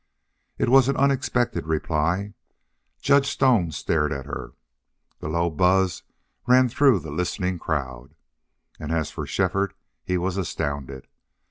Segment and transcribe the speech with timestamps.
[0.57, 2.33] It was an unexpected reply.
[3.03, 4.53] Judge Stone stared at her.
[5.19, 6.01] The low buzz
[6.47, 8.15] ran through the listening crowd.
[8.79, 11.05] And as for Shefford, he was astounded.